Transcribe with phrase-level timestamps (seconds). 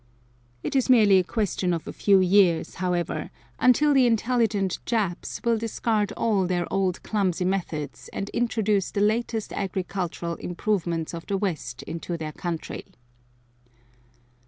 [0.63, 5.59] It is merely a question of a few years, however, until the intelligent Japs will
[5.59, 11.83] discard all their old clumsy methods and introduce the latest agricultural improvements of the West
[11.83, 12.87] into their country.